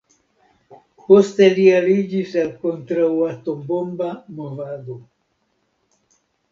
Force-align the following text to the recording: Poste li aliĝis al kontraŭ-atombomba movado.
Poste 1.09 1.49
li 1.59 1.67
aliĝis 1.81 2.33
al 2.45 2.49
kontraŭ-atombomba 2.65 4.11
movado. 4.41 5.01